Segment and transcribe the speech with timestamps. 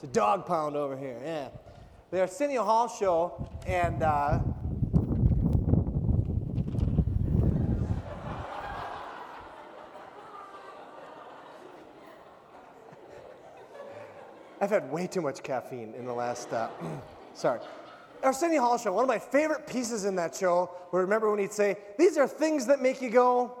[0.00, 1.48] It's a dog pound over here, yeah.
[2.12, 4.38] The Arsenio Hall show, and uh,
[14.60, 16.68] I've had way too much caffeine in the last, uh,
[17.34, 17.58] sorry.
[18.22, 21.52] Arsenio Hall show, one of my favorite pieces in that show, where remember when he'd
[21.52, 23.52] say, These are things that make you go,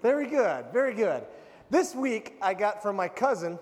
[0.00, 1.26] very good, very good.
[1.68, 3.58] This week, I got from my cousin,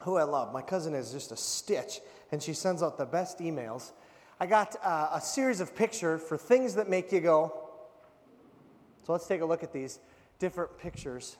[0.00, 0.52] who I love.
[0.52, 2.00] My cousin is just a stitch,
[2.32, 3.92] and she sends out the best emails.
[4.38, 7.52] I got uh, a series of pictures for things that make you go.
[9.06, 9.98] So let's take a look at these
[10.38, 11.36] different pictures.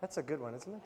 [0.00, 0.80] That's a good one, isn't it?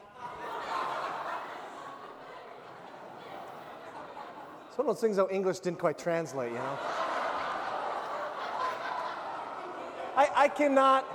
[4.68, 6.78] It's one of those things how English didn't quite translate, you know?
[10.16, 11.06] I, I cannot,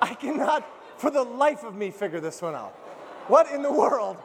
[0.00, 0.66] I cannot
[1.04, 2.72] for the life of me figure this one out.
[3.28, 4.16] What in the world?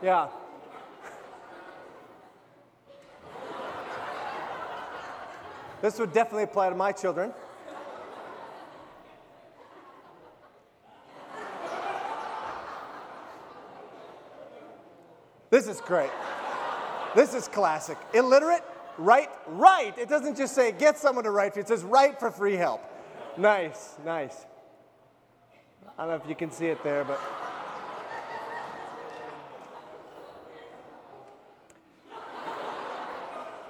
[0.00, 0.28] Yeah.
[5.82, 7.32] This would definitely apply to my children.
[15.50, 16.10] This is great.
[17.16, 17.98] This is classic.
[18.12, 18.62] Illiterate,
[18.96, 19.98] write, write.
[19.98, 22.54] It doesn't just say get someone to write for you, it says write for free
[22.54, 22.80] help.
[23.36, 24.46] Nice, nice.
[25.96, 27.20] I don't know if you can see it there, but.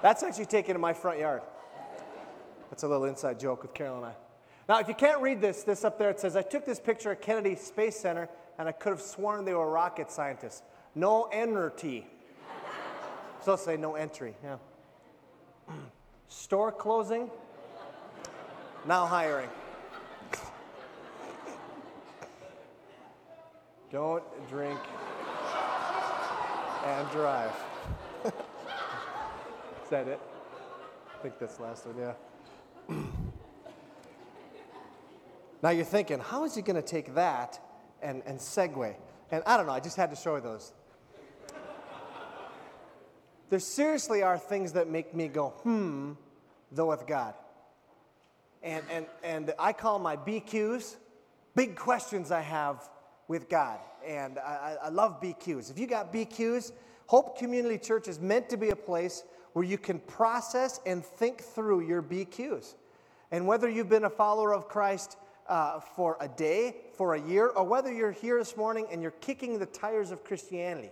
[0.01, 1.41] That's actually taken in my front yard.
[2.69, 4.13] That's a little inside joke with Carol and I.
[4.67, 7.11] Now, if you can't read this, this up there, it says, I took this picture
[7.11, 10.63] at Kennedy Space Center and I could have sworn they were rocket scientists.
[10.95, 12.07] No entry.
[13.43, 14.57] so say no entry, yeah.
[16.27, 17.29] Store closing,
[18.87, 19.49] now hiring.
[23.91, 24.79] Don't drink
[26.85, 27.51] and drive.
[28.25, 28.31] Is
[29.89, 30.19] that it?
[31.07, 32.95] I think that's the last one, yeah.
[35.63, 37.59] now you're thinking, how is he going to take that
[38.01, 38.95] and, and segue?
[39.31, 40.73] And I don't know, I just had to show you those.
[43.49, 46.13] There seriously are things that make me go, hmm,
[46.71, 47.35] though with God.
[48.63, 50.95] And, and, and I call my BQs,
[51.55, 52.89] big questions I have
[53.27, 53.79] with God.
[54.05, 55.71] And I, I love BQs.
[55.71, 56.71] If you got BQs,
[57.07, 61.41] Hope Community Church is meant to be a place where you can process and think
[61.41, 62.75] through your BQs.
[63.31, 67.47] And whether you've been a follower of Christ uh, for a day, for a year,
[67.47, 70.91] or whether you're here this morning and you're kicking the tires of Christianity,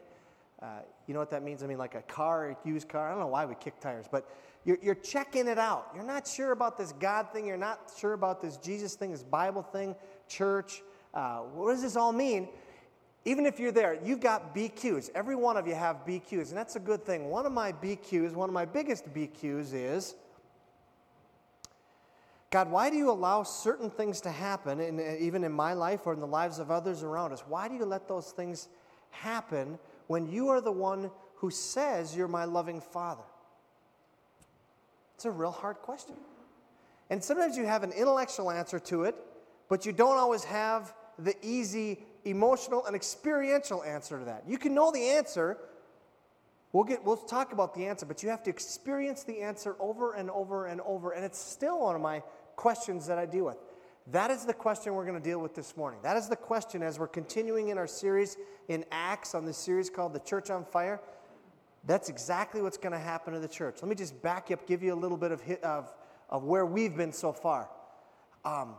[0.62, 1.62] uh, you know what that means?
[1.62, 3.08] I mean, like a car, a used car.
[3.08, 4.30] I don't know why we kick tires, but
[4.64, 5.92] you're, you're checking it out.
[5.94, 7.46] You're not sure about this God thing.
[7.46, 9.96] You're not sure about this Jesus thing, this Bible thing,
[10.30, 10.82] church.
[11.14, 12.48] Uh, what does this all mean?
[13.26, 15.10] Even if you're there, you've got BQs.
[15.16, 17.30] Every one of you have BQs, and that's a good thing.
[17.30, 20.16] One of my BQs, one of my biggest BQs is
[22.54, 26.14] God, why do you allow certain things to happen, in, even in my life or
[26.14, 27.44] in the lives of others around us?
[27.48, 28.68] Why do you let those things
[29.10, 33.24] happen when you are the one who says you're my loving father?
[35.16, 36.14] It's a real hard question.
[37.10, 39.16] And sometimes you have an intellectual answer to it,
[39.68, 44.44] but you don't always have the easy emotional and experiential answer to that.
[44.48, 45.58] You can know the answer.
[46.72, 50.14] We'll, get, we'll talk about the answer, but you have to experience the answer over
[50.14, 51.12] and over and over.
[51.12, 52.24] And it's still one of my
[52.56, 53.58] questions that I deal with.
[54.08, 56.00] That is the question we're going to deal with this morning.
[56.04, 58.38] That is the question as we're continuing in our series
[58.68, 61.00] in Acts on this series called The Church on Fire.
[61.86, 63.78] That's exactly what's going to happen to the church.
[63.82, 65.94] Let me just back up, give you a little bit of, hit, of,
[66.30, 67.70] of where we've been so far.
[68.44, 68.76] Um,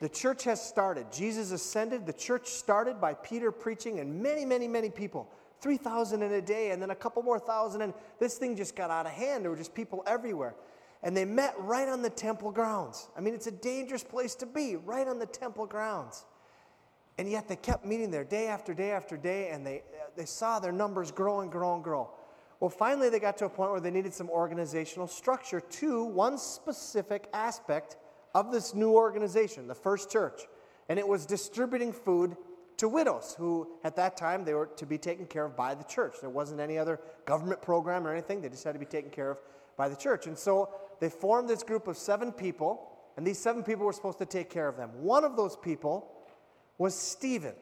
[0.00, 1.12] the church has started.
[1.12, 2.06] Jesus ascended.
[2.06, 5.30] The church started by Peter preaching, and many, many, many people
[5.60, 7.82] 3,000 in a day, and then a couple more thousand.
[7.82, 9.44] And this thing just got out of hand.
[9.44, 10.54] There were just people everywhere
[11.02, 13.08] and they met right on the temple grounds.
[13.16, 16.26] I mean, it's a dangerous place to be, right on the temple grounds.
[17.18, 19.82] And yet they kept meeting there day after day after day, and they,
[20.16, 22.10] they saw their numbers grow and grow and grow.
[22.60, 26.36] Well, finally, they got to a point where they needed some organizational structure to one
[26.36, 27.96] specific aspect
[28.34, 30.42] of this new organization, the first church.
[30.88, 32.36] And it was distributing food
[32.78, 35.84] to widows who, at that time, they were to be taken care of by the
[35.84, 36.14] church.
[36.20, 39.32] There wasn't any other government program or anything, they just had to be taken care
[39.32, 39.38] of
[39.76, 40.26] by the church.
[40.26, 44.18] And so they formed this group of seven people, and these seven people were supposed
[44.18, 44.90] to take care of them.
[45.02, 46.10] One of those people
[46.78, 47.54] was Stephen.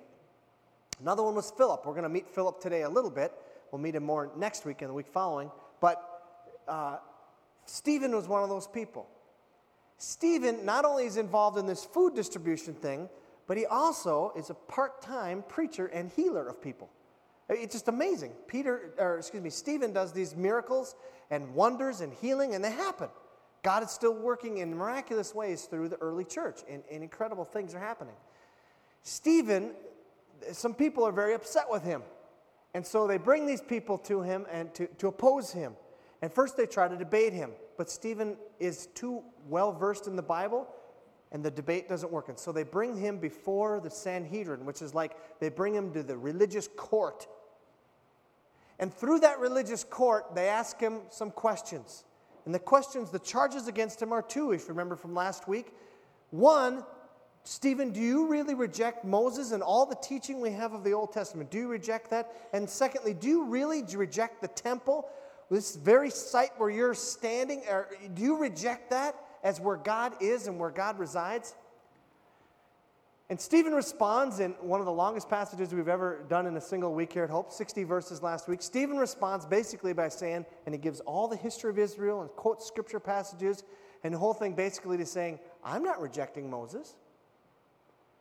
[1.00, 1.84] Another one was Philip.
[1.84, 3.32] We're going to meet Philip today a little bit.
[3.70, 5.50] We'll meet him more next week and the week following.
[5.80, 6.02] But
[6.66, 6.98] uh,
[7.66, 9.08] Stephen was one of those people.
[9.98, 13.08] Stephen not only is involved in this food distribution thing,
[13.46, 16.88] but he also is a part time preacher and healer of people.
[17.48, 18.32] It's just amazing.
[18.46, 20.94] Peter, or excuse me, Stephen does these miracles
[21.30, 23.08] and wonders and healing, and they happen.
[23.62, 27.74] God is still working in miraculous ways through the early church, and, and incredible things
[27.74, 28.14] are happening.
[29.02, 29.72] Stephen,
[30.52, 32.02] some people are very upset with him.
[32.74, 35.74] And so they bring these people to him and to, to oppose him.
[36.22, 40.22] And first they try to debate him, but Stephen is too well versed in the
[40.22, 40.66] Bible
[41.30, 42.28] and the debate doesn't work.
[42.28, 46.02] And so they bring him before the Sanhedrin, which is like they bring him to
[46.02, 47.26] the religious court.
[48.78, 52.04] And through that religious court, they ask him some questions.
[52.44, 55.74] And the questions, the charges against him are two, if you remember from last week.
[56.30, 56.84] One,
[57.44, 61.12] Stephen, do you really reject Moses and all the teaching we have of the Old
[61.12, 61.50] Testament?
[61.50, 62.48] Do you reject that?
[62.52, 65.10] And secondly, do you really reject the temple,
[65.50, 67.62] this very site where you're standing?
[67.70, 71.54] Or do you reject that as where God is and where God resides?
[73.30, 76.94] And Stephen responds in one of the longest passages we've ever done in a single
[76.94, 78.62] week here at Hope, 60 verses last week.
[78.62, 82.66] Stephen responds basically by saying, and he gives all the history of Israel and quotes
[82.66, 83.64] scripture passages,
[84.02, 86.94] and the whole thing basically to saying, I'm not rejecting Moses.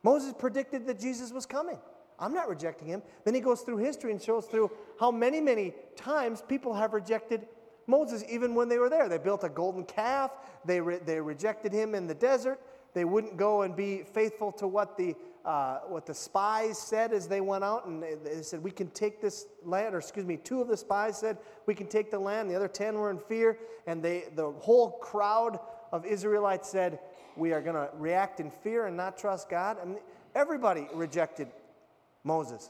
[0.03, 1.77] Moses predicted that Jesus was coming.
[2.19, 3.03] I'm not rejecting him.
[3.25, 7.47] Then he goes through history and shows through how many, many times people have rejected
[7.85, 9.07] Moses, even when they were there.
[9.07, 10.31] They built a golden calf,
[10.65, 12.59] they, re- they rejected him in the desert.
[12.93, 15.15] They wouldn't go and be faithful to what the,
[15.45, 17.85] uh, what the spies said as they went out.
[17.85, 21.19] And they said, We can take this land, or excuse me, two of the spies
[21.19, 21.37] said,
[21.67, 22.49] We can take the land.
[22.49, 23.59] The other 10 were in fear.
[23.85, 25.59] And they, the whole crowd
[25.91, 26.99] of Israelites said,
[27.35, 29.77] We are going to react in fear and not trust God.
[29.79, 29.97] And
[30.33, 31.49] everybody rejected
[32.27, 32.69] Moses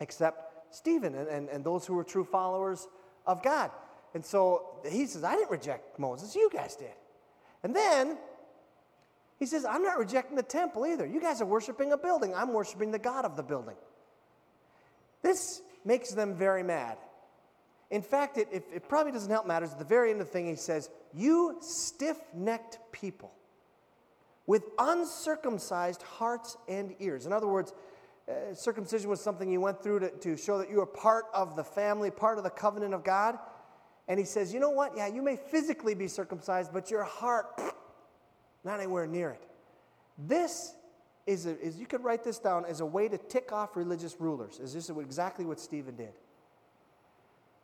[0.00, 2.88] except Stephen and, and, and those who were true followers
[3.26, 3.70] of God.
[4.12, 6.92] And so he says, I didn't reject Moses, you guys did.
[7.62, 8.18] And then
[9.38, 11.06] he says, I'm not rejecting the temple either.
[11.06, 12.34] You guys are worshiping a building.
[12.34, 13.76] I'm worshiping the God of the building.
[15.22, 16.98] This makes them very mad.
[17.90, 19.72] In fact, it, it, it probably doesn't help matters.
[19.72, 23.32] At the very end of the thing, he says, You stiff necked people
[24.46, 27.26] with uncircumcised hearts and ears.
[27.26, 27.72] In other words,
[28.28, 31.56] uh, circumcision was something you went through to, to show that you were part of
[31.56, 33.38] the family, part of the covenant of God.
[34.08, 34.96] And he says, You know what?
[34.96, 37.46] Yeah, you may physically be circumcised, but your heart,
[38.64, 39.46] not anywhere near it.
[40.16, 40.74] This
[41.26, 44.16] is, a, is you could write this down as a way to tick off religious
[44.18, 44.58] rulers.
[44.58, 46.12] Is this exactly what Stephen did?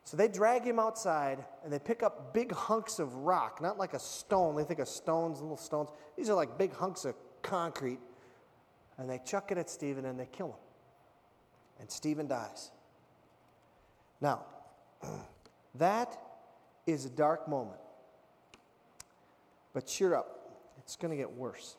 [0.03, 3.93] So they drag him outside and they pick up big hunks of rock, not like
[3.93, 4.55] a stone.
[4.55, 5.89] They think of stones, little stones.
[6.17, 7.99] These are like big hunks of concrete.
[8.97, 10.59] And they chuck it at Stephen and they kill him.
[11.79, 12.71] And Stephen dies.
[14.19, 14.45] Now,
[15.75, 16.19] that
[16.85, 17.79] is a dark moment.
[19.73, 21.77] But cheer up, it's going to get worse.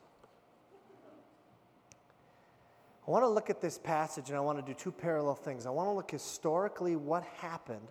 [3.07, 5.67] I want to look at this passage and I want to do two parallel things.
[5.67, 7.89] I want to look historically what happened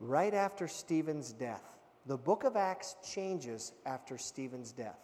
[0.00, 1.62] right after Stephen's death.
[2.06, 4.98] The book of Acts changes after Stephen's death.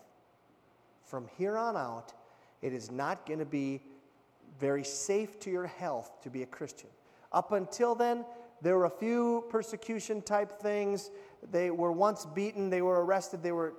[1.04, 2.12] From here on out,
[2.62, 3.82] it is not going to be
[4.58, 6.88] very safe to your health to be a Christian.
[7.32, 8.24] Up until then,
[8.62, 11.10] there were a few persecution type things.
[11.50, 13.74] They were once beaten, they were arrested, they were,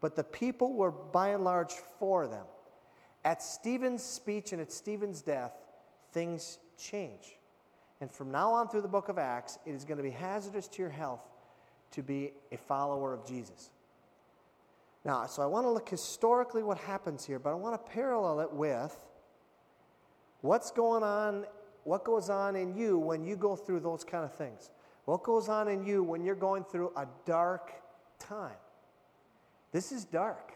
[0.00, 2.44] but the people were by and large for them.
[3.24, 5.52] At Stephen's speech and at Stephen's death,
[6.12, 7.36] things change.
[8.00, 10.68] And from now on through the book of Acts, it is going to be hazardous
[10.68, 11.22] to your health
[11.92, 13.70] to be a follower of Jesus.
[15.04, 18.40] Now, so I want to look historically what happens here, but I want to parallel
[18.40, 18.96] it with
[20.40, 21.44] what's going on,
[21.84, 24.70] what goes on in you when you go through those kind of things.
[25.04, 27.72] What goes on in you when you're going through a dark
[28.18, 28.56] time?
[29.72, 30.52] This is dark.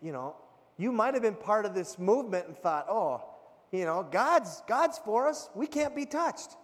[0.00, 0.36] You know,
[0.78, 3.22] you might have been part of this movement and thought, oh,
[3.70, 5.50] you know, God's, God's for us.
[5.54, 6.56] We can't be touched.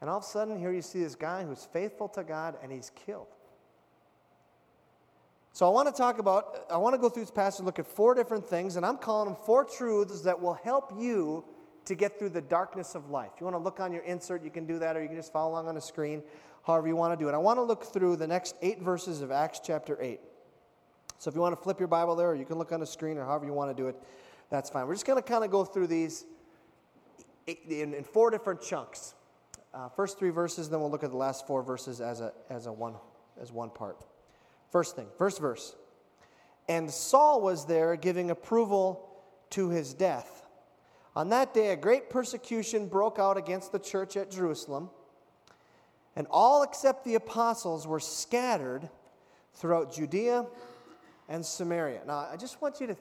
[0.00, 2.72] And all of a sudden, here you see this guy who's faithful to God and
[2.72, 3.28] he's killed.
[5.52, 7.78] So I want to talk about, I want to go through this passage and look
[7.78, 11.44] at four different things, and I'm calling them four truths that will help you
[11.86, 13.30] to get through the darkness of life.
[13.34, 15.16] If you want to look on your insert, you can do that, or you can
[15.16, 16.22] just follow along on the screen,
[16.64, 17.34] however you want to do it.
[17.34, 20.20] I want to look through the next eight verses of Acts chapter 8.
[21.18, 22.86] So if you want to flip your Bible there, or you can look on the
[22.86, 23.96] screen, or however you want to do it,
[24.50, 24.86] that's fine.
[24.86, 26.26] We're just going to kind of go through these
[27.46, 29.14] in, in four different chunks.
[29.74, 32.66] Uh, first three verses, then we'll look at the last four verses as a, as
[32.66, 32.94] a one,
[33.40, 34.04] as one part.
[34.70, 35.74] First thing, first verse.
[36.68, 39.08] And Saul was there giving approval
[39.50, 40.46] to his death.
[41.16, 44.90] On that day, a great persecution broke out against the church at Jerusalem,
[46.14, 48.88] and all except the apostles were scattered
[49.54, 50.46] throughout Judea
[51.28, 52.02] and Samaria.
[52.06, 52.96] Now, I just want you to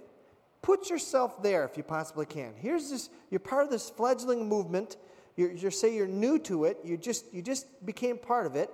[0.62, 2.54] Put yourself there if you possibly can.
[2.58, 4.98] Here's this you're part of this fledgling movement.
[5.38, 6.80] You're, you're say you're new to it.
[6.84, 8.70] You just you just became part of it,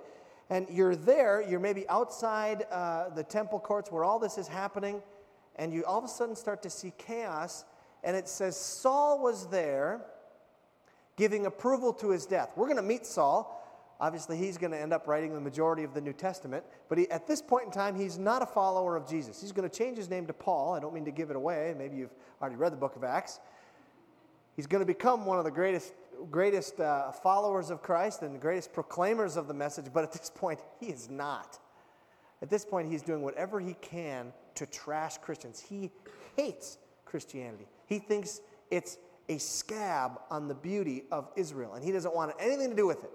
[0.50, 1.42] and you're there.
[1.42, 5.02] You're maybe outside uh, the temple courts where all this is happening,
[5.56, 7.64] and you all of a sudden start to see chaos.
[8.04, 10.00] And it says Saul was there,
[11.16, 12.52] giving approval to his death.
[12.56, 13.52] We're going to meet Saul.
[13.98, 16.62] Obviously, he's going to end up writing the majority of the New Testament.
[16.88, 19.40] But he, at this point in time, he's not a follower of Jesus.
[19.40, 20.74] He's going to change his name to Paul.
[20.74, 21.74] I don't mean to give it away.
[21.76, 23.40] Maybe you've already read the book of Acts.
[24.54, 25.94] He's going to become one of the greatest,
[26.30, 29.86] greatest uh, followers of Christ and the greatest proclaimers of the message.
[29.92, 31.58] But at this point, he is not.
[32.42, 35.60] At this point, he's doing whatever he can to trash Christians.
[35.60, 35.90] He
[36.36, 37.66] hates Christianity.
[37.86, 42.70] He thinks it's a scab on the beauty of Israel, and he doesn't want anything
[42.70, 43.10] to do with it.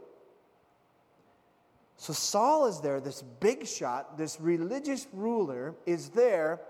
[1.98, 6.62] So Saul is there, this big shot, this religious ruler is there,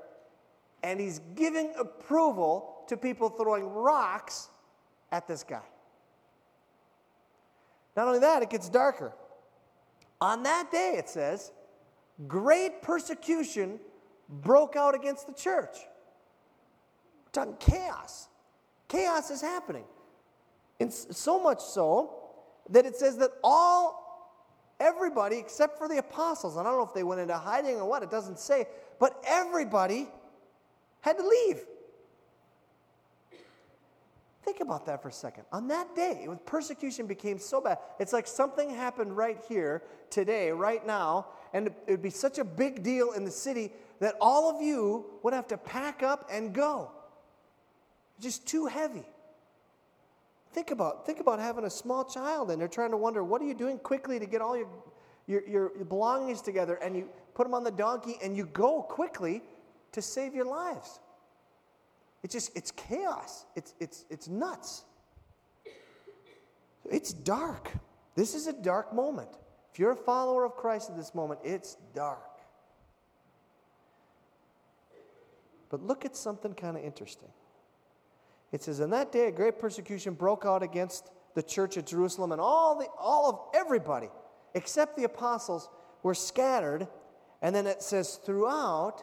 [0.84, 4.50] and he's giving approval to people throwing rocks
[5.12, 5.64] at this guy.
[7.96, 9.14] Not only that, it gets darker.
[10.20, 11.52] On that day, it says,
[12.28, 13.80] great persecution
[14.30, 15.78] broke out against the church.
[17.26, 18.28] We're talking chaos.
[18.88, 19.86] Chaos is happening.
[20.80, 22.16] And so much so
[22.70, 24.02] that it says that all
[24.82, 26.58] Everybody except for the apostles.
[26.58, 28.66] I don't know if they went into hiding or what, it doesn't say.
[29.00, 30.10] But everybody
[31.02, 31.62] had to leave.
[34.44, 35.44] Think about that for a second.
[35.52, 40.52] On that day, when persecution became so bad, it's like something happened right here, today,
[40.52, 44.50] right now, and it would be such a big deal in the city that all
[44.50, 46.92] of you would have to pack up and go.
[48.20, 49.06] Just too heavy.
[50.54, 53.46] Think about, think about having a small child and they're trying to wonder, what are
[53.46, 54.68] you doing quickly to get all your,
[55.28, 56.76] your, your belongings together?
[56.76, 59.44] And you put them on the donkey and you go quickly
[59.94, 61.00] to save your lives.
[62.24, 63.46] It's just, it's chaos.
[63.56, 64.84] It's, it's, it's nuts.
[66.90, 67.72] It's dark.
[68.16, 69.30] This is a dark moment.
[69.72, 72.20] If you're a follower of Christ at this moment, it's dark.
[75.70, 77.30] But look at something kind of interesting.
[78.52, 82.34] It says, In that day, a great persecution broke out against the church at Jerusalem,
[82.34, 84.10] and all, the, all of everybody,
[84.54, 85.70] except the apostles,
[86.04, 86.88] were scattered.
[87.42, 89.02] And then it says, throughout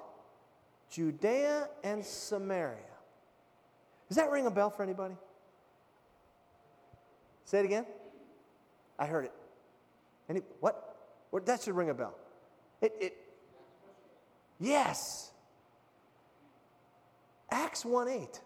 [0.91, 2.88] Judea and Samaria.
[4.09, 5.15] Does that ring a bell for anybody?
[7.45, 7.87] Say it again.
[8.99, 9.33] I heard it.
[10.29, 10.97] Any, what?
[11.31, 11.47] what?
[11.47, 12.15] That should ring a bell.
[12.81, 13.17] It, it,
[14.59, 15.31] yes.
[17.51, 18.41] Acts 1 8.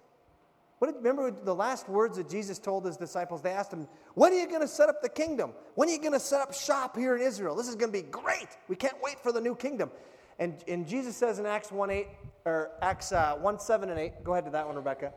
[0.78, 3.40] What remember the last words that Jesus told his disciples?
[3.40, 5.52] They asked him, When are you going to set up the kingdom?
[5.76, 7.54] When are you going to set up shop here in Israel?
[7.54, 8.48] This is going to be great.
[8.68, 9.92] We can't wait for the new kingdom.
[10.40, 12.06] And, and Jesus says in Acts 1 8,
[12.46, 15.12] or Acts uh, 1 7 and 8, go ahead to that one, Rebecca.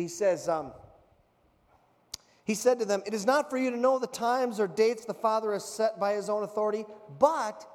[0.00, 0.72] He says, um,
[2.44, 5.04] He said to them, It is not for you to know the times or dates
[5.04, 6.86] the Father has set by his own authority,
[7.18, 7.66] but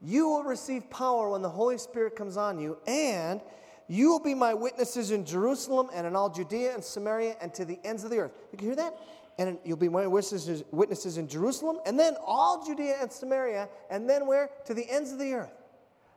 [0.00, 3.40] you will receive power when the Holy Spirit comes on you, and
[3.88, 7.64] you will be my witnesses in Jerusalem and in all Judea and Samaria and to
[7.64, 8.32] the ends of the earth.
[8.52, 8.96] You can hear that?
[9.36, 14.08] And you'll be my witnesses, witnesses in Jerusalem and then all Judea and Samaria and
[14.08, 14.50] then where?
[14.66, 15.50] To the ends of the earth.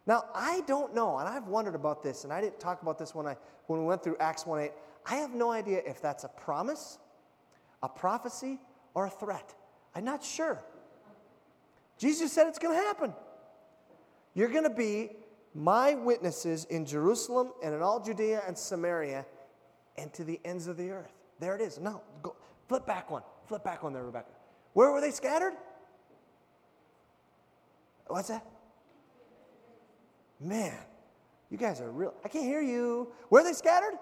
[0.05, 3.15] Now, I don't know, and I've wondered about this, and I didn't talk about this
[3.15, 3.37] when, I,
[3.67, 4.71] when we went through Acts 1 8.
[5.05, 6.97] I have no idea if that's a promise,
[7.81, 8.59] a prophecy,
[8.93, 9.53] or a threat.
[9.95, 10.63] I'm not sure.
[11.97, 13.13] Jesus said it's going to happen.
[14.33, 15.11] You're going to be
[15.53, 19.25] my witnesses in Jerusalem and in all Judea and Samaria
[19.97, 21.13] and to the ends of the earth.
[21.39, 21.79] There it is.
[21.79, 22.35] No, go,
[22.67, 23.21] flip back one.
[23.47, 24.31] Flip back one there, Rebecca.
[24.73, 25.53] Where were they scattered?
[28.07, 28.45] What's that?
[30.39, 30.77] Man,
[31.49, 32.13] you guys are real.
[32.25, 33.11] I can't hear you.
[33.29, 33.93] Where are they scattered?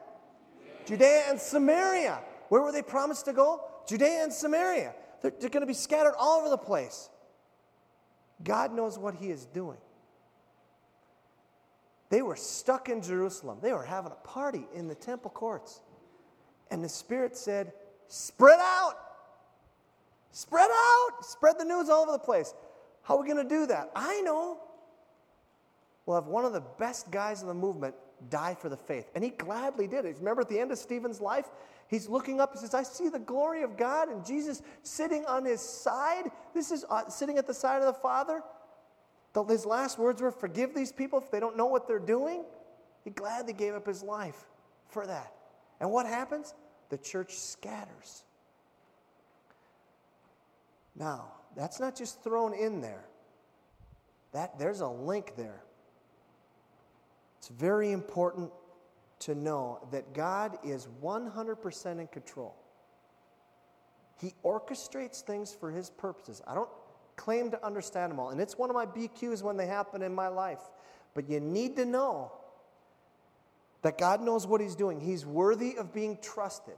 [0.85, 2.19] Judea and Samaria.
[2.49, 3.63] Where were they promised to go?
[3.87, 4.93] Judea and Samaria.
[5.21, 7.09] They're, they're going to be scattered all over the place.
[8.43, 9.77] God knows what He is doing.
[12.09, 13.59] They were stuck in Jerusalem.
[13.61, 15.79] They were having a party in the temple courts.
[16.69, 17.71] And the Spirit said,
[18.07, 18.95] Spread out!
[20.31, 21.25] Spread out!
[21.25, 22.53] Spread the news all over the place.
[23.03, 23.91] How are we going to do that?
[23.95, 24.59] I know.
[26.05, 27.95] We'll have one of the best guys in the movement
[28.29, 29.09] die for the faith.
[29.15, 30.17] And he gladly did it.
[30.17, 31.49] Remember at the end of Stephen's life?
[31.87, 35.43] He's looking up, he says, I see the glory of God and Jesus sitting on
[35.43, 36.31] his side.
[36.53, 38.41] This is uh, sitting at the side of the Father.
[39.47, 42.43] His last words were, Forgive these people if they don't know what they're doing.
[43.03, 44.45] He gladly gave up his life
[44.87, 45.33] for that.
[45.79, 46.53] And what happens?
[46.89, 48.23] The church scatters.
[50.95, 53.05] Now, that's not just thrown in there.
[54.33, 55.63] That there's a link there.
[57.41, 58.51] It's very important
[59.21, 62.55] to know that God is 100% in control.
[64.19, 66.43] He orchestrates things for His purposes.
[66.45, 66.69] I don't
[67.15, 70.13] claim to understand them all, and it's one of my BQs when they happen in
[70.13, 70.59] my life.
[71.15, 72.31] But you need to know
[73.81, 75.01] that God knows what He's doing.
[75.01, 76.77] He's worthy of being trusted.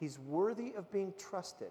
[0.00, 1.70] He's worthy of being trusted.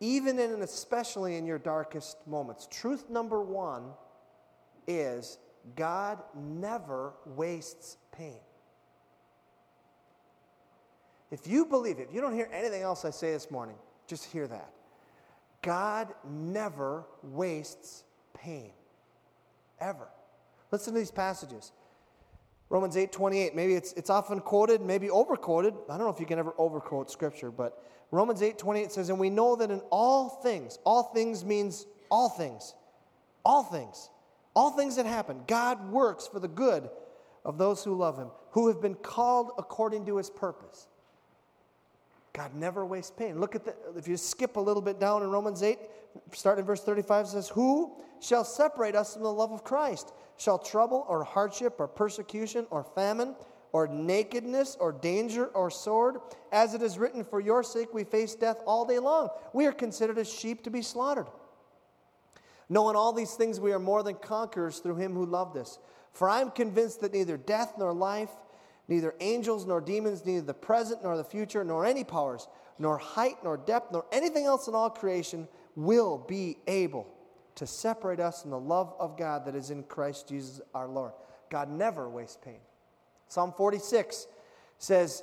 [0.00, 2.66] Even in and especially in your darkest moments.
[2.70, 3.90] Truth number one
[4.86, 5.36] is
[5.74, 8.38] God never wastes pain.
[11.30, 14.24] If you believe it, if you don't hear anything else I say this morning, just
[14.24, 14.70] hear that.
[15.62, 18.04] God never wastes
[18.34, 18.70] pain.
[19.80, 20.08] Ever.
[20.70, 21.72] Listen to these passages.
[22.68, 23.54] Romans 8 28.
[23.54, 25.74] Maybe it's, it's often quoted, maybe overquoted.
[25.88, 29.18] I don't know if you can ever overquote scripture, but Romans 8 28 says, And
[29.18, 32.74] we know that in all things, all things means all things,
[33.44, 34.10] all things,
[34.56, 36.88] all things that happen, God works for the good
[37.44, 40.88] of those who love Him, who have been called according to His purpose.
[42.32, 43.38] God never wastes pain.
[43.38, 45.78] Look at the, if you skip a little bit down in Romans 8,
[46.32, 50.12] starting in verse 35, says, Who shall separate us from the love of Christ?
[50.38, 53.36] Shall trouble or hardship or persecution or famine
[53.72, 56.16] or nakedness or danger or sword?
[56.50, 59.28] As it is written, For your sake we face death all day long.
[59.52, 61.26] We are considered as sheep to be slaughtered.
[62.68, 65.78] Knowing all these things, we are more than conquerors through him who loved us.
[66.12, 68.30] For I am convinced that neither death nor life,
[68.88, 73.36] neither angels nor demons, neither the present nor the future, nor any powers, nor height
[73.44, 75.46] nor depth, nor anything else in all creation
[75.76, 77.06] will be able
[77.54, 81.12] to separate us from the love of God that is in Christ Jesus our Lord.
[81.50, 82.60] God never wastes pain.
[83.28, 84.26] Psalm 46
[84.78, 85.22] says,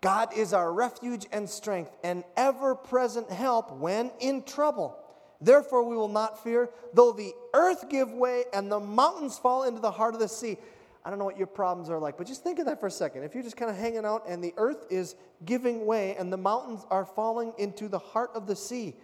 [0.00, 4.98] God is our refuge and strength, and ever present help when in trouble.
[5.42, 9.80] Therefore, we will not fear, though the earth give way and the mountains fall into
[9.80, 10.56] the heart of the sea.
[11.04, 12.90] I don't know what your problems are like, but just think of that for a
[12.90, 13.24] second.
[13.24, 16.36] If you're just kind of hanging out and the earth is giving way and the
[16.36, 18.94] mountains are falling into the heart of the sea,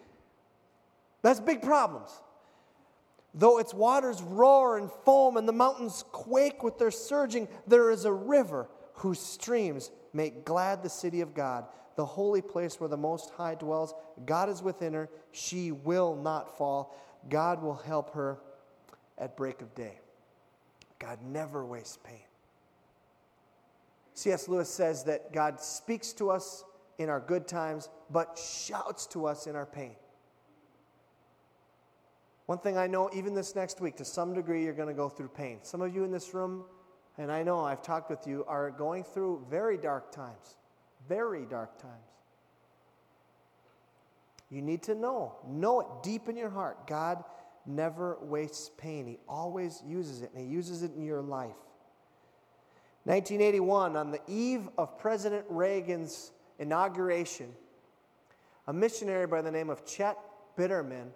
[1.23, 2.11] that's big problems.
[3.35, 8.05] Though its waters roar and foam and the mountains quake with their surging, there is
[8.05, 11.67] a river whose streams make glad the city of God,
[11.99, 13.93] the holy place where the Most High dwells.
[14.25, 15.11] God is within her.
[15.33, 16.97] She will not fall.
[17.29, 18.39] God will help her
[19.19, 19.99] at break of day.
[21.01, 22.23] God never wastes pain.
[24.15, 24.47] C.S.
[24.47, 26.63] Lewis says that God speaks to us
[26.99, 29.97] in our good times, but shouts to us in our pain.
[32.47, 35.09] One thing I know, even this next week, to some degree, you're going to go
[35.09, 35.59] through pain.
[35.63, 36.63] Some of you in this room,
[37.19, 40.58] and I know I've talked with you, are going through very dark times.
[41.09, 41.95] Very dark times.
[44.51, 46.87] You need to know, know it deep in your heart.
[46.87, 47.23] God
[47.67, 49.07] never wastes pain.
[49.07, 51.57] He always uses it, and He uses it in your life.
[53.05, 57.55] 1981, on the eve of President Reagan's inauguration,
[58.67, 60.19] a missionary by the name of Chet
[60.57, 61.09] Bitterman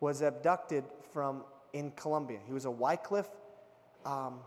[0.00, 2.38] was abducted from in Colombia.
[2.46, 3.30] He was a Wycliffe
[4.04, 4.38] um,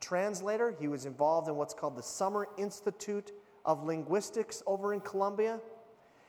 [0.00, 0.74] translator.
[0.78, 3.32] He was involved in what's called the Summer Institute
[3.64, 5.60] of Linguistics over in Colombia.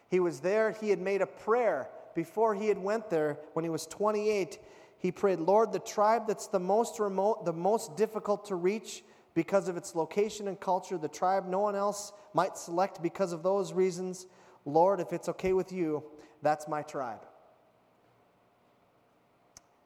[0.10, 0.72] He was there.
[0.72, 4.60] He had made a prayer before he had went there, when he was 28,
[5.00, 9.67] he prayed, Lord, the tribe that's the most remote, the most difficult to reach because
[9.67, 13.72] of its location and culture, the tribe no one else might select because of those
[13.74, 14.28] reasons,
[14.65, 16.04] Lord, if it's okay with you,
[16.41, 17.22] that's my tribe.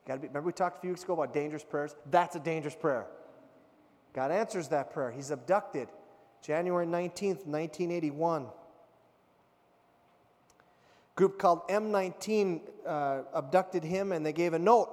[0.08, 1.96] Got to be, remember we talked a few weeks ago about dangerous prayers?
[2.10, 3.06] That's a dangerous prayer.
[4.14, 5.12] God answers that prayer.
[5.12, 5.90] He's abducted
[6.46, 8.50] January 19th, 1981 A
[11.16, 14.92] group called M19 uh, abducted him and they gave a note.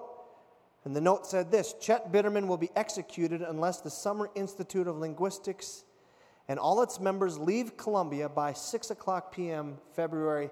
[0.86, 4.96] And the note said this Chet Bitterman will be executed unless the Summer Institute of
[4.96, 5.84] Linguistics
[6.48, 10.48] and all its members leave Colombia by 6 o'clock p.m., February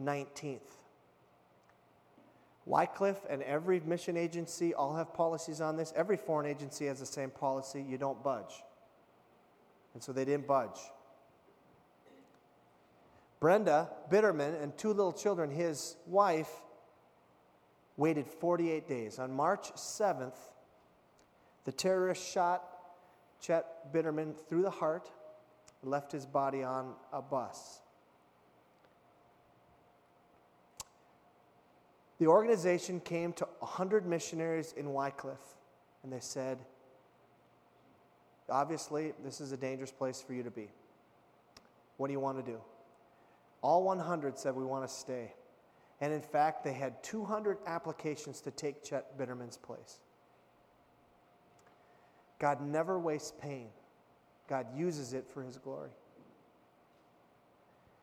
[0.00, 0.60] 19th.
[2.64, 5.92] Wycliffe and every mission agency all have policies on this.
[5.96, 8.62] Every foreign agency has the same policy you don't budge.
[9.94, 10.78] And so they didn't budge.
[13.40, 16.50] Brenda Bitterman and two little children, his wife,
[17.96, 19.18] waited 48 days.
[19.18, 20.36] On March 7th,
[21.64, 22.62] the terrorist shot
[23.40, 25.10] Chet Bitterman through the heart,
[25.82, 27.80] left his body on a bus.
[32.18, 35.56] The organization came to 100 missionaries in Wycliffe,
[36.02, 36.58] and they said,
[38.48, 40.68] Obviously, this is a dangerous place for you to be.
[41.96, 42.60] What do you want to do?
[43.62, 45.32] All 100 said, We want to stay.
[46.00, 50.00] And in fact, they had 200 applications to take Chet Bitterman's place.
[52.38, 53.68] God never wastes pain,
[54.48, 55.90] God uses it for his glory.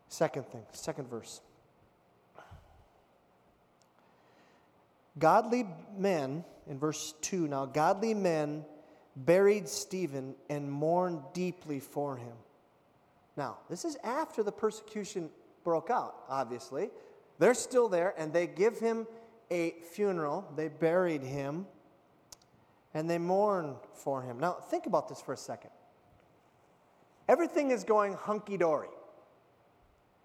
[0.08, 1.42] Second thing, second verse.
[5.20, 8.66] Godly men, in verse 2 now, godly men
[9.26, 12.34] buried Stephen and mourned deeply for him.
[13.38, 15.30] Now, this is after the persecution
[15.64, 16.90] broke out, obviously.
[17.40, 19.08] They're still there, and they give him
[19.50, 20.52] a funeral.
[20.56, 21.66] They buried him,
[22.94, 24.40] and they mourn for him.
[24.40, 25.72] Now, think about this for a second.
[27.28, 28.90] Everything is going hunky dory.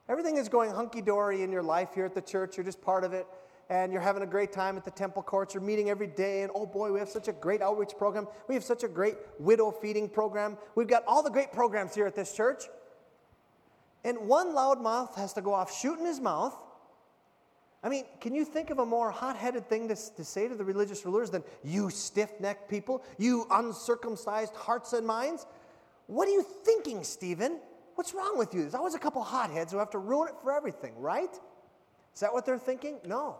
[0.08, 2.56] Everything is going hunky dory in your life here at the church.
[2.56, 3.26] You're just part of it
[3.68, 5.54] and you're having a great time at the temple courts.
[5.54, 8.28] You're meeting every day, and oh boy, we have such a great outreach program.
[8.48, 10.56] We have such a great widow feeding program.
[10.74, 12.64] We've got all the great programs here at this church.
[14.04, 16.56] And one loudmouth has to go off shooting his mouth.
[17.82, 20.54] I mean, can you think of a more hot headed thing to, to say to
[20.54, 25.46] the religious rulers than, you stiff necked people, you uncircumcised hearts and minds?
[26.06, 27.58] What are you thinking, Stephen?
[27.96, 28.60] What's wrong with you?
[28.60, 31.32] There's always a couple hotheads who have to ruin it for everything, right?
[32.14, 32.98] Is that what they're thinking?
[33.04, 33.36] No.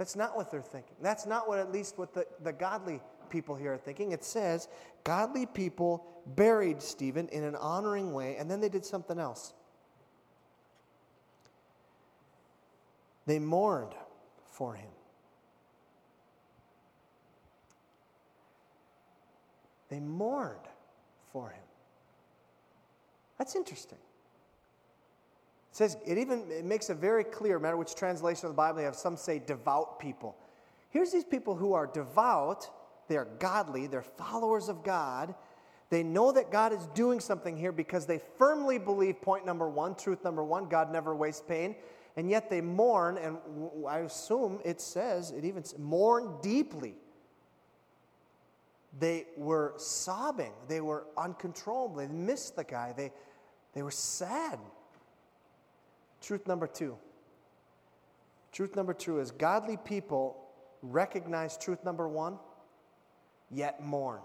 [0.00, 0.96] That's not what they're thinking.
[1.02, 4.12] That's not what, at least, what the, the godly people here are thinking.
[4.12, 4.66] It says,
[5.04, 9.52] godly people buried Stephen in an honoring way, and then they did something else.
[13.26, 13.92] They mourned
[14.50, 14.88] for him.
[19.90, 20.66] They mourned
[21.30, 21.62] for him.
[23.36, 23.98] That's interesting.
[25.70, 28.56] It says, it even it makes it very clear, no matter which translation of the
[28.56, 30.36] Bible you have, some say devout people.
[30.90, 32.68] Here's these people who are devout,
[33.08, 35.34] they are godly, they're followers of God.
[35.88, 39.96] They know that God is doing something here because they firmly believe point number one,
[39.96, 41.74] truth number one, God never wastes pain.
[42.16, 43.38] And yet they mourn, and
[43.88, 46.94] I assume it says, it even mourn deeply.
[48.98, 53.12] They were sobbing, they were uncontrollable, they missed the guy, they,
[53.72, 54.58] they were sad.
[56.20, 56.96] Truth number two.
[58.52, 60.36] Truth number two is godly people
[60.82, 62.38] recognize truth number one,
[63.50, 64.20] yet mourn.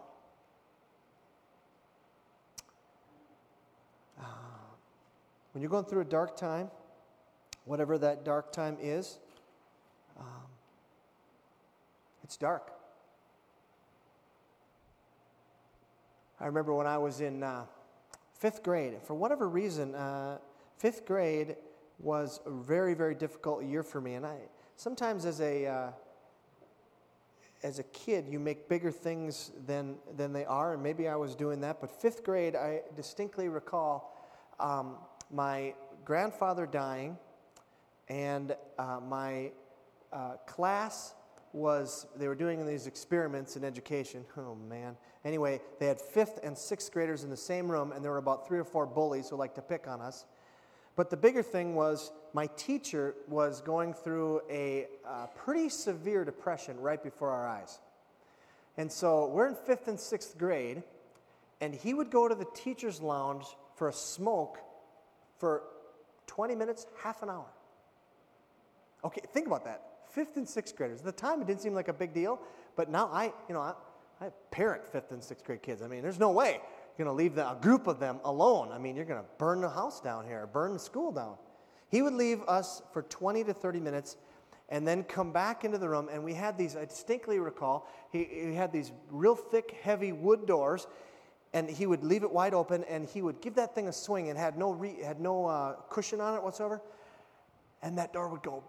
[4.20, 4.24] Uh,
[5.52, 6.70] when you're going through a dark time,
[7.66, 9.20] whatever that dark time is,
[10.20, 10.26] um,
[12.24, 12.72] it's dark.
[16.40, 17.66] I remember when I was in uh,
[18.34, 20.40] fifth grade, for whatever reason, uh,
[20.78, 21.56] fifth grade,
[22.00, 24.16] was a very, very difficult year for me.
[24.16, 24.38] And I
[24.76, 25.90] sometimes as a uh,
[27.64, 31.36] as a kid, you make bigger things than than they are, and maybe I was
[31.36, 31.82] doing that.
[31.82, 34.16] But fifth grade, I distinctly recall
[34.60, 34.98] um,
[35.32, 37.18] my grandfather dying,
[38.08, 39.52] and uh, my
[40.14, 41.16] uh, class
[41.54, 44.26] was they were doing these experiments in education.
[44.38, 44.98] Oh man.
[45.24, 48.48] Anyway, they had fifth and sixth graders in the same room, and there were about
[48.48, 50.26] three or four bullies who liked to pick on us.
[50.96, 56.80] But the bigger thing was my teacher was going through a uh, pretty severe depression
[56.80, 57.80] right before our eyes.
[58.78, 60.84] And so we're in fifth and sixth grade,
[61.60, 64.60] and he would go to the teacher's lounge for a smoke
[65.38, 65.64] for
[66.28, 67.48] 20 minutes, half an hour.
[69.04, 69.82] Okay, think about that.
[70.12, 71.00] Fifth and sixth graders.
[71.00, 72.40] At the time, it didn't seem like a big deal,
[72.76, 73.74] but now I, you know, I,
[74.22, 75.82] I parent fifth and sixth grade kids.
[75.82, 76.62] I mean, there's no way
[76.98, 78.72] going to leave the, a group of them alone.
[78.72, 81.36] I mean, you're going to burn the house down here, burn the school down.
[81.90, 84.18] He would leave us for 20 to 30 minutes
[84.70, 86.10] and then come back into the room.
[86.12, 90.48] And we had these, I distinctly recall, he, he had these real thick, heavy wood
[90.48, 90.88] doors.
[91.54, 94.30] And he would leave it wide open and he would give that thing a swing
[94.30, 96.82] and had no, re, had no uh, cushion on it whatsoever.
[97.82, 98.64] And that door would go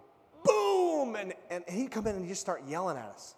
[0.45, 1.17] boom.
[1.17, 3.35] And, and he'd come in and he'd just start yelling at us.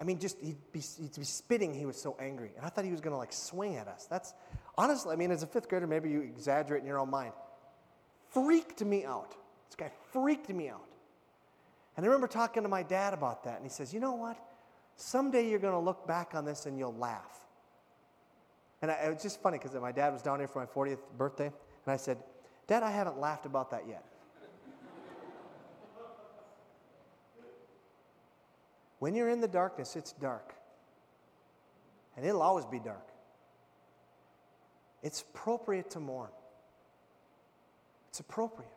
[0.00, 1.74] I mean, just he'd be, he'd be spitting.
[1.74, 2.52] He was so angry.
[2.56, 4.06] And I thought he was going to like swing at us.
[4.08, 4.32] That's
[4.76, 7.32] honestly, I mean, as a fifth grader, maybe you exaggerate in your own mind.
[8.30, 9.34] Freaked me out.
[9.68, 10.84] This guy freaked me out.
[11.96, 13.56] And I remember talking to my dad about that.
[13.56, 14.38] And he says, You know what?
[14.96, 17.46] Someday you're going to look back on this and you'll laugh.
[18.82, 20.98] And I, it was just funny because my dad was down here for my 40th
[21.16, 21.46] birthday.
[21.46, 22.18] And I said,
[22.68, 24.04] Dad, I haven't laughed about that yet.
[28.98, 30.54] When you're in the darkness, it's dark.
[32.16, 33.06] And it'll always be dark.
[35.02, 36.30] It's appropriate to mourn.
[38.08, 38.70] It's appropriate.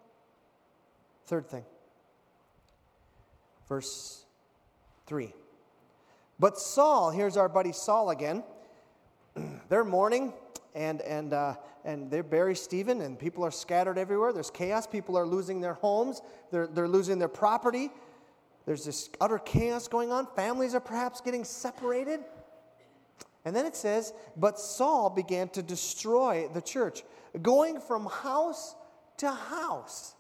[1.26, 1.64] Third thing,
[3.68, 4.26] verse
[5.08, 5.34] 3.
[6.40, 8.44] But Saul, here's our buddy Saul again.
[9.70, 10.34] they're mourning
[10.76, 11.56] and, and, uh,
[11.86, 14.34] and they bury Stephen, and people are scattered everywhere.
[14.34, 14.88] There's chaos.
[14.88, 17.92] People are losing their homes, they're, they're losing their property.
[18.66, 20.28] There's this utter chaos going on.
[20.36, 22.22] Families are perhaps getting separated.
[23.44, 27.04] And then it says, But Saul began to destroy the church,
[27.42, 28.76] going from house
[29.18, 30.16] to house.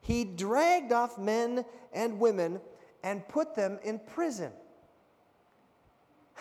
[0.00, 2.60] He dragged off men and women
[3.02, 4.52] and put them in prison.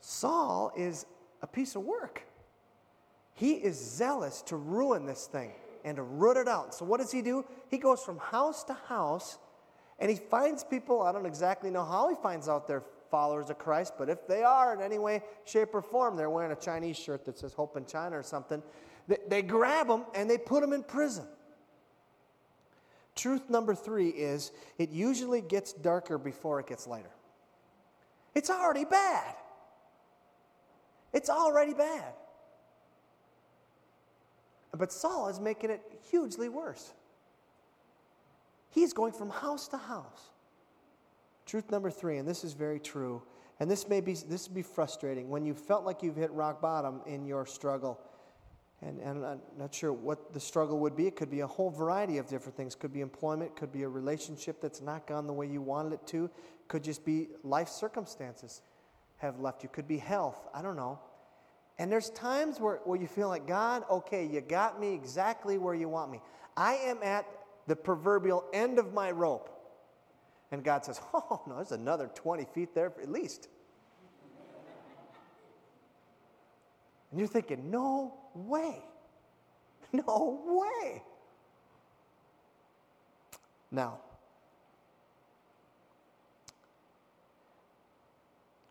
[0.00, 1.06] Saul is
[1.42, 2.22] a piece of work.
[3.34, 5.52] He is zealous to ruin this thing
[5.84, 6.74] and to root it out.
[6.74, 7.44] So, what does he do?
[7.68, 9.38] He goes from house to house
[9.98, 11.02] and he finds people.
[11.02, 14.42] I don't exactly know how he finds out they're followers of Christ, but if they
[14.42, 17.76] are in any way, shape, or form, they're wearing a Chinese shirt that says Hope
[17.76, 18.62] in China or something,
[19.06, 21.26] they, they grab them and they put them in prison.
[23.14, 27.10] Truth number three is it usually gets darker before it gets lighter.
[28.34, 29.34] It's already bad.
[31.12, 32.14] It's already bad.
[34.76, 36.92] But Saul is making it hugely worse.
[38.70, 40.30] He's going from house to house.
[41.44, 43.22] Truth number three, and this is very true,
[43.60, 47.00] and this may be this be frustrating when you felt like you've hit rock bottom
[47.06, 48.00] in your struggle.
[48.80, 51.06] And, and I'm not sure what the struggle would be.
[51.06, 52.74] It could be a whole variety of different things.
[52.74, 56.06] Could be employment, could be a relationship that's not gone the way you wanted it
[56.08, 56.28] to,
[56.66, 58.62] could just be life circumstances
[59.18, 60.48] have left you, could be health.
[60.52, 60.98] I don't know.
[61.78, 65.74] And there's times where, where you feel like, God, okay, you got me exactly where
[65.74, 66.20] you want me.
[66.56, 67.26] I am at
[67.66, 69.48] the proverbial end of my rope.
[70.50, 73.48] And God says, Oh, no, there's another 20 feet there at least.
[77.10, 78.82] And you're thinking, No way.
[79.92, 81.02] No way.
[83.70, 84.00] Now,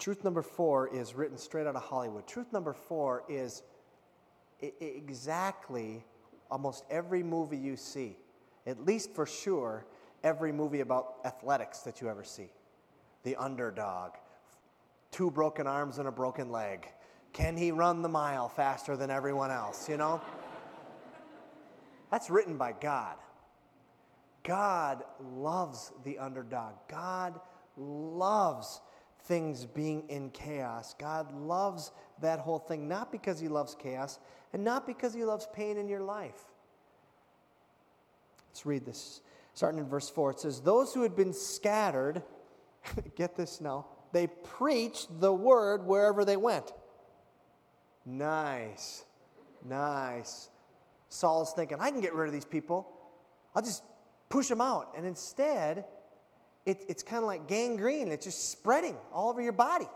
[0.01, 2.25] Truth number four is written straight out of Hollywood.
[2.25, 3.61] Truth number four is
[4.63, 6.03] I- exactly
[6.49, 8.17] almost every movie you see,
[8.65, 9.85] at least for sure,
[10.23, 12.49] every movie about athletics that you ever see.
[13.21, 14.13] The underdog,
[15.11, 16.87] two broken arms and a broken leg.
[17.31, 20.19] Can he run the mile faster than everyone else, you know?
[22.09, 23.17] That's written by God.
[24.41, 25.03] God
[25.35, 26.73] loves the underdog.
[26.87, 27.39] God
[27.77, 28.81] loves
[29.25, 30.95] things being in chaos.
[30.99, 34.19] God loves that whole thing, not because He loves chaos
[34.53, 36.51] and not because He loves pain in your life.
[38.49, 39.21] Let's read this.
[39.53, 42.21] Starting in verse 4, it says, Those who had been scattered,
[43.15, 46.73] get this now, they preached the word wherever they went.
[48.05, 49.05] Nice.
[49.63, 50.49] Nice.
[51.09, 52.87] Saul's thinking, I can get rid of these people.
[53.55, 53.83] I'll just
[54.29, 54.93] push them out.
[54.97, 55.85] And instead,
[56.65, 58.09] it, it's kind of like gangrene.
[58.09, 59.87] It's just spreading all over your body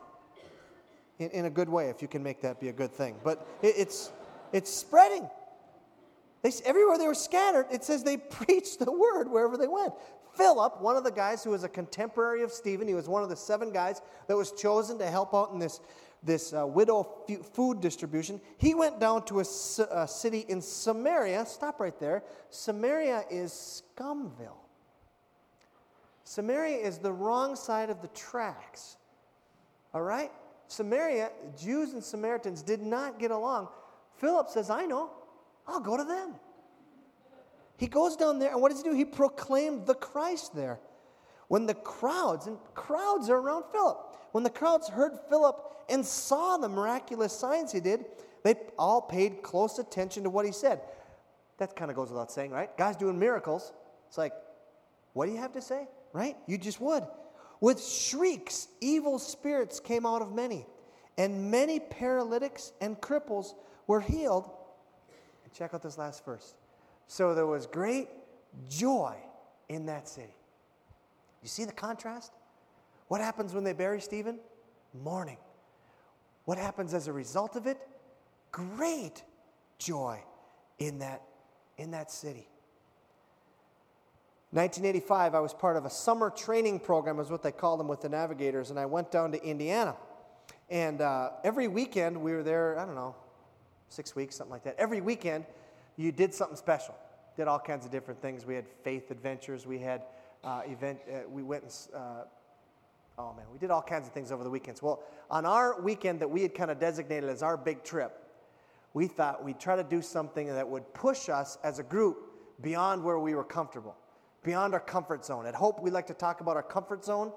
[1.20, 3.16] in, in, a good way, if you can make that be a good thing.
[3.24, 4.12] But it, it's,
[4.52, 5.30] it's spreading.
[6.42, 9.94] They, everywhere they were scattered, it says they preached the word wherever they went.
[10.36, 13.30] Philip, one of the guys who was a contemporary of Stephen, he was one of
[13.30, 15.80] the seven guys that was chosen to help out in this,
[16.24, 17.24] this uh, widow
[17.54, 18.42] food distribution.
[18.58, 19.46] He went down to a
[20.08, 21.46] city in Samaria.
[21.46, 22.24] Stop right there.
[22.50, 24.65] Samaria is Scumville.
[26.26, 28.98] Samaria is the wrong side of the tracks.
[29.94, 30.32] All right?
[30.68, 33.70] Samaria, Jews and Samaritans did not get along.
[34.18, 35.12] Philip says, I know.
[35.68, 36.36] I'll go to them.
[37.78, 38.96] He goes down there, and what does he do?
[38.96, 40.80] He proclaimed the Christ there.
[41.48, 45.56] When the crowds, and crowds are around Philip, when the crowds heard Philip
[45.90, 48.06] and saw the miraculous signs he did,
[48.44, 50.82] they all paid close attention to what he said.
[51.58, 52.76] That kind of goes without saying, right?
[52.78, 53.74] Guy's doing miracles.
[54.08, 54.34] It's like,
[55.14, 55.88] what do you have to say?
[56.16, 56.38] Right?
[56.48, 57.04] You just would.
[57.60, 60.66] With shrieks, evil spirits came out of many,
[61.18, 63.54] and many paralytics and cripples
[63.86, 64.50] were healed.
[65.44, 66.56] And check out this last verse.
[67.08, 68.08] So there was great
[68.70, 69.16] joy
[69.68, 70.34] in that city.
[71.42, 72.32] You see the contrast?
[73.10, 74.40] What happens when they bury Stephen?
[75.04, 75.38] Mourning.
[76.46, 77.78] What happens as a result of it?
[78.52, 79.22] Great
[79.78, 80.20] joy
[80.80, 81.22] in that,
[81.78, 82.48] in that city.
[84.56, 88.00] 1985, I was part of a summer training program, is what they called them with
[88.00, 89.98] the navigators, and I went down to Indiana.
[90.70, 93.18] And uh, every weekend, we were there, I don't know,
[93.90, 94.78] six weeks, something like that.
[94.78, 95.44] Every weekend,
[95.98, 96.96] you did something special.
[97.36, 98.46] Did all kinds of different things.
[98.46, 99.68] We had faith adventures.
[99.68, 100.04] We had
[100.42, 101.00] uh, event.
[101.06, 102.24] Uh, we went and uh,
[103.18, 104.82] oh man, we did all kinds of things over the weekends.
[104.82, 108.24] Well, on our weekend that we had kind of designated as our big trip,
[108.94, 113.04] we thought we'd try to do something that would push us as a group beyond
[113.04, 113.98] where we were comfortable
[114.46, 115.46] beyond our comfort zone.
[115.46, 117.34] At Hope, we like to talk about our comfort zone.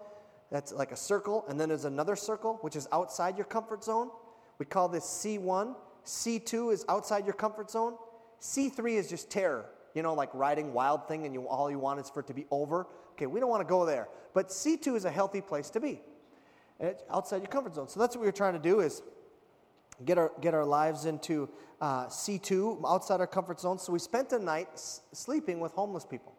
[0.53, 4.11] That's like a circle, and then there's another circle, which is outside your comfort zone.
[4.59, 5.75] We call this C1.
[6.05, 7.94] C2 is outside your comfort zone.
[8.40, 11.99] C3 is just terror, you know, like riding wild thing, and you, all you want
[12.01, 12.87] is for it to be over.
[13.12, 14.09] Okay, we don't want to go there.
[14.33, 16.01] But C2 is a healthy place to be.
[17.11, 17.88] Outside your comfort zone.
[17.88, 19.03] So that's what we are trying to do is
[20.05, 21.49] get our, get our lives into
[21.81, 23.79] uh, C2, outside our comfort zone.
[23.79, 26.38] So we spent a night s- sleeping with homeless people.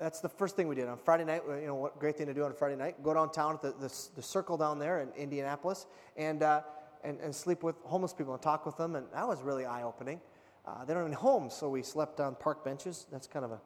[0.00, 1.42] That's the first thing we did on Friday night.
[1.46, 3.02] You know, what great thing to do on a Friday night?
[3.02, 5.86] Go downtown at the, the, the circle down there in Indianapolis
[6.16, 6.62] and, uh,
[7.04, 8.96] and, and sleep with homeless people and talk with them.
[8.96, 10.18] And that was really eye opening.
[10.66, 13.06] Uh, they don't have any homes, so we slept on park benches.
[13.12, 13.60] That's kind of a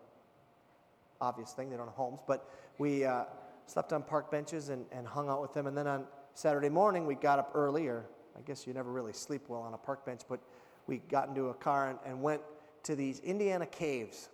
[1.21, 1.71] obvious thing.
[1.71, 2.19] They don't have homes.
[2.27, 3.25] But we uh,
[3.67, 5.69] slept on park benches and, and hung out with them.
[5.69, 9.13] And then on Saturday morning, we got up early, or I guess you never really
[9.13, 10.41] sleep well on a park bench, but
[10.89, 12.43] we got into a car and, and went
[12.83, 14.31] to these Indiana caves.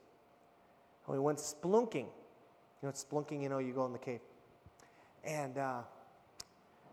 [1.07, 2.07] And we went splunking.
[2.83, 4.21] You know what spelunking, you know, you go in the cave.
[5.25, 5.81] And uh,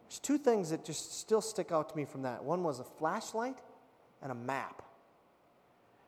[0.07, 2.43] there's two things that just still stick out to me from that.
[2.43, 3.57] One was a flashlight
[4.21, 4.81] and a map.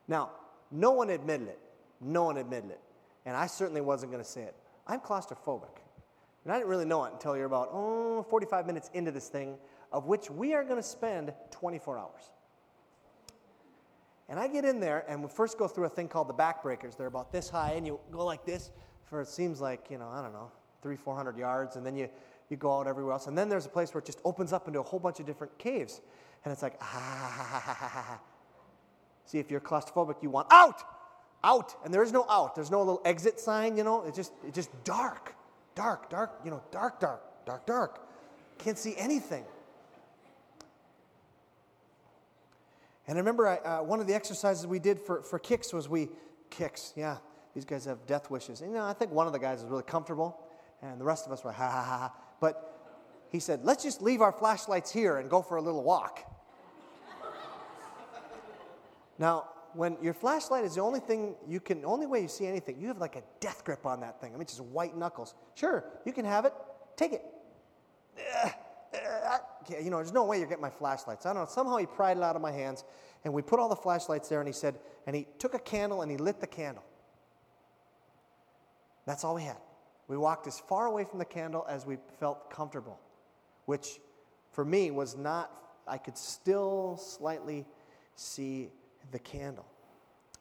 [0.08, 0.32] Now,
[0.72, 1.60] no one admitted it.
[2.02, 2.80] No one admitted it.
[3.26, 4.56] And I certainly wasn't going to say it.
[4.88, 5.78] I'm claustrophobic.
[6.44, 9.58] And I didn't really know it until you're about, oh, 45 minutes into this thing,
[9.92, 12.32] of which we are going to spend 24 hours.
[14.30, 16.96] And I get in there, and we first go through a thing called the backbreakers.
[16.96, 18.70] They're about this high, and you go like this
[19.10, 20.52] for it seems like, you know, I don't know,
[20.84, 22.08] three, 400 yards, and then you,
[22.50, 23.26] you go out everywhere else.
[23.26, 25.26] And then there's a place where it just opens up into a whole bunch of
[25.26, 26.02] different caves.
[26.46, 28.22] And it's like, ah.
[29.26, 30.84] See, if you're claustrophobic, you want out,
[31.44, 31.76] out.
[31.84, 32.56] And there is no out.
[32.56, 34.04] There's no little exit sign, you know.
[34.06, 35.36] It's just, it's just dark,
[35.76, 38.08] dark, dark, you know, dark, dark, dark, dark.
[38.60, 39.44] Can't see anything.
[43.10, 45.90] And I remember I, uh, one of the exercises we did for, for kicks was
[45.90, 46.10] we,
[46.52, 47.18] kicks, yeah,
[47.56, 48.62] these guys have death wishes.
[48.62, 50.40] And, you know, I think one of the guys was really comfortable,
[50.84, 51.98] and the rest of us were ha ha ha.
[51.98, 52.14] ha.
[52.40, 56.20] But he said, let's just leave our flashlights here and go for a little walk.
[59.18, 62.80] now, when your flashlight is the only thing you can, only way you see anything,
[62.80, 64.36] you have like a death grip on that thing.
[64.36, 65.34] I mean, just white knuckles.
[65.56, 66.54] Sure, you can have it.
[66.96, 67.24] Take it.
[69.72, 71.26] Uh, you know, there's no way you're getting my flashlights.
[71.26, 71.50] I don't know.
[71.50, 72.84] Somehow he pried it out of my hands,
[73.24, 74.76] and we put all the flashlights there, and he said,
[75.08, 76.84] and he took a candle and he lit the candle.
[79.06, 79.58] That's all we had.
[80.08, 83.00] We walked as far away from the candle as we felt comfortable,
[83.66, 84.00] which
[84.52, 85.52] for me was not,
[85.88, 87.66] I could still slightly
[88.16, 88.70] see
[89.12, 89.66] the candle.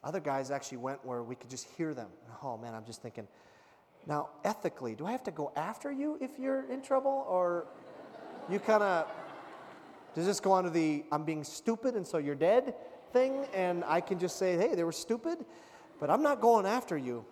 [0.05, 2.09] Other guys actually went where we could just hear them.
[2.43, 3.27] Oh man, I'm just thinking,
[4.07, 7.27] now ethically, do I have to go after you if you're in trouble?
[7.29, 7.67] Or
[8.50, 9.06] you kind of,
[10.14, 12.74] does this go on to the I'm being stupid and so you're dead
[13.12, 13.46] thing?
[13.54, 15.44] And I can just say, hey, they were stupid,
[16.00, 17.24] but I'm not going after you.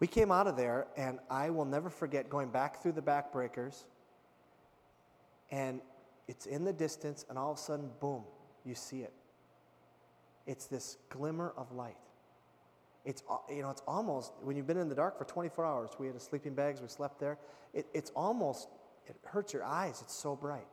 [0.00, 3.84] We came out of there, and I will never forget going back through the backbreakers,
[5.52, 5.80] and
[6.26, 8.24] it's in the distance, and all of a sudden, boom,
[8.64, 9.12] you see it.
[10.44, 11.94] It's this glimmer of light.
[13.04, 16.06] It's, you know, it's almost, when you've been in the dark for 24 hours, we
[16.06, 17.38] had a sleeping bags, we slept there,
[17.74, 18.68] it, it's almost,
[19.06, 20.66] it hurts your eyes, it's so bright.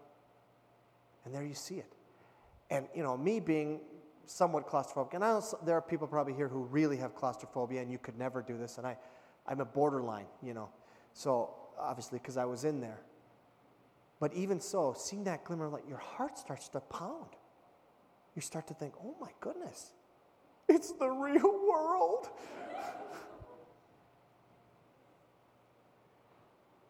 [1.26, 1.92] And there you see it.
[2.70, 3.80] And, you know, me being
[4.28, 7.92] somewhat claustrophobic, and I know there are people probably here who really have claustrophobia, and
[7.92, 8.96] you could never do this, and I,
[9.48, 10.70] I'm a borderline, you know.
[11.14, 13.02] So, obviously, because I was in there.
[14.20, 17.30] But even so, seeing that glimmer of light, your heart starts to pound.
[18.36, 19.94] You start to think, oh my goodness,
[20.70, 22.30] it's the real world.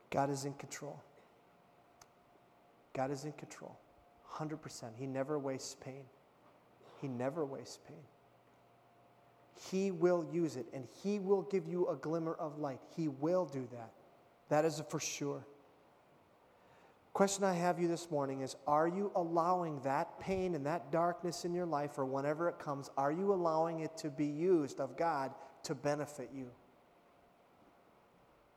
[0.10, 1.02] God is in control.
[2.94, 3.78] God is in control.
[4.34, 4.90] 100%.
[4.98, 6.04] He never wastes pain.
[7.02, 8.04] He never wastes pain.
[9.70, 12.80] He will use it and He will give you a glimmer of light.
[12.96, 13.92] He will do that.
[14.50, 15.46] That is for sure.
[17.14, 21.46] Question I have you this morning is Are you allowing that pain and that darkness
[21.46, 24.98] in your life, or whenever it comes, are you allowing it to be used of
[24.98, 25.32] God
[25.64, 26.48] to benefit you?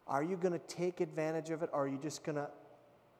[0.07, 2.49] Are you going to take advantage of it, or are you just going to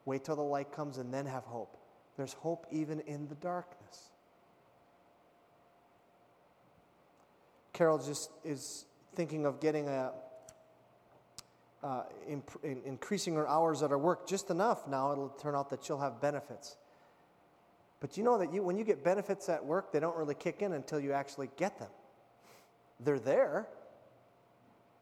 [0.05, 1.79] wait till the light comes and then have hope?
[2.17, 4.11] There's hope even in the darkness.
[7.73, 10.13] Carol just is thinking of getting a,
[11.83, 15.71] uh, in, in increasing her hours at her work just enough now it'll turn out
[15.71, 16.77] that she'll have benefits.
[18.01, 20.63] But you know that you, when you get benefits at work they don't really kick
[20.63, 21.91] in until you actually get them.
[23.01, 23.69] They're there.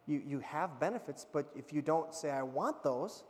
[0.07, 3.25] You, you have benefits but if you don't say i want those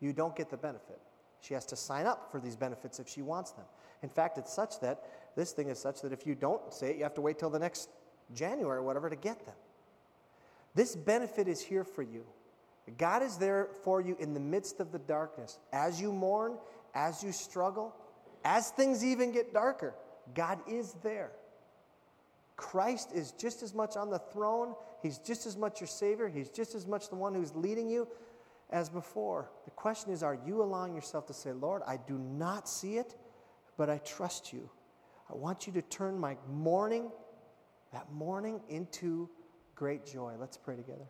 [0.00, 1.00] you don't get the benefit.
[1.40, 3.64] She has to sign up for these benefits if she wants them.
[4.02, 5.02] In fact it's such that
[5.36, 7.50] this thing is such that if you don't say it you have to wait till
[7.50, 7.88] the next
[8.32, 9.54] January or whatever to get them.
[10.74, 12.24] This benefit is here for you.
[12.98, 15.58] God is there for you in the midst of the darkness.
[15.72, 16.58] As you mourn,
[16.94, 17.94] as you struggle,
[18.44, 19.94] as things even get darker,
[20.34, 21.32] God is there.
[22.56, 24.74] Christ is just as much on the throne.
[25.02, 26.28] He's just as much your Savior.
[26.28, 28.06] He's just as much the one who's leading you.
[28.70, 29.50] as before.
[29.66, 33.14] The question is are you allowing yourself to say, Lord, I do not see it,
[33.76, 34.70] but I trust you?
[35.30, 37.10] I want you to turn my mourning,
[37.92, 39.28] that mourning, into
[39.74, 40.34] great joy.
[40.38, 41.06] Let's pray together.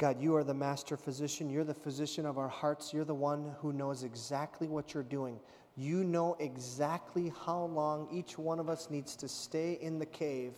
[0.00, 1.50] God, you are the master physician.
[1.50, 2.94] You're the physician of our hearts.
[2.94, 5.38] You're the one who knows exactly what you're doing.
[5.76, 10.54] You know exactly how long each one of us needs to stay in the cave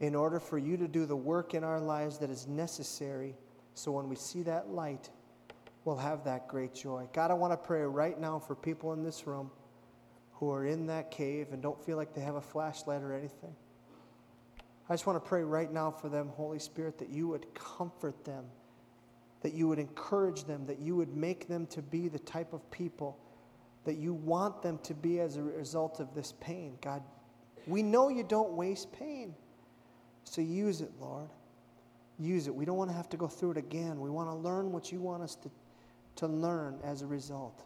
[0.00, 3.36] in order for you to do the work in our lives that is necessary.
[3.74, 5.10] So when we see that light,
[5.84, 7.06] we'll have that great joy.
[7.12, 9.48] God, I want to pray right now for people in this room
[10.32, 13.54] who are in that cave and don't feel like they have a flashlight or anything.
[14.88, 18.24] I just want to pray right now for them, Holy Spirit, that you would comfort
[18.24, 18.44] them,
[19.42, 22.70] that you would encourage them, that you would make them to be the type of
[22.70, 23.18] people
[23.84, 26.76] that you want them to be as a result of this pain.
[26.82, 27.02] God,
[27.66, 29.34] we know you don't waste pain.
[30.24, 31.30] So use it, Lord.
[32.18, 32.54] Use it.
[32.54, 34.00] We don't want to have to go through it again.
[34.00, 35.50] We want to learn what you want us to,
[36.16, 37.64] to learn as a result.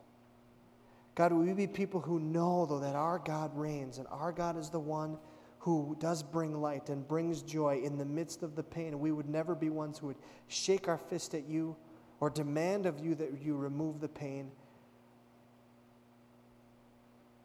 [1.15, 4.57] God, will we be people who know, though, that our God reigns and our God
[4.57, 5.19] is the one
[5.63, 8.99] who does bring light and brings joy in the midst of the pain.
[8.99, 10.17] We would never be ones who would
[10.49, 11.77] shake our fist at you
[12.19, 14.51] or demand of you that you remove the pain.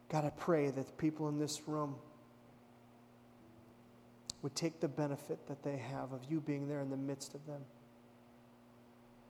[0.10, 1.94] God, I pray that people in this room
[4.42, 7.46] would take the benefit that they have of you being there in the midst of
[7.46, 7.62] them.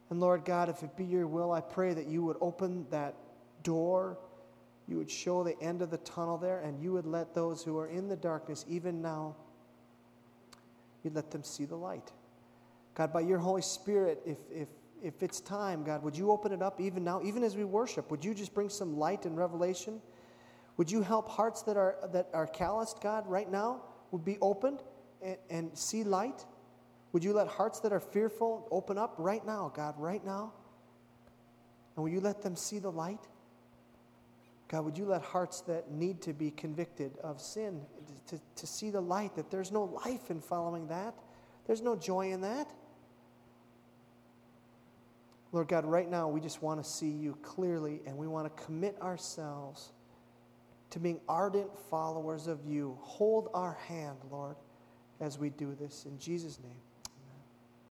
[0.10, 3.16] And Lord God, if it be your will, I pray that you would open that
[3.64, 4.18] door
[4.88, 7.78] you would show the end of the tunnel there, and you would let those who
[7.78, 9.36] are in the darkness, even now,
[11.04, 12.12] you'd let them see the light.
[12.96, 14.68] God, by your Holy Spirit, if, if,
[15.04, 18.10] if it's time, God, would you open it up even now, even as we worship?
[18.10, 20.02] Would you just bring some light and revelation?
[20.78, 23.82] Would you help hearts that are, that are calloused, God, right now,
[24.12, 24.84] would be opened
[25.22, 26.46] and, and see light?
[27.12, 30.54] Would you let hearts that are fearful open up right now, God, right now?
[31.96, 33.28] And will you let them see the light?
[34.68, 37.82] God, would you let hearts that need to be convicted of sin
[38.28, 41.16] to, to see the light, that there's no life in following that?
[41.66, 42.70] There's no joy in that.
[45.54, 48.64] Lord God, right now we just want to see you clearly and we want to
[48.64, 49.94] commit ourselves
[50.90, 52.98] to being ardent followers of you.
[53.02, 54.56] Hold our hand, Lord,
[55.22, 56.06] as we do this.
[56.06, 56.82] In Jesus' name.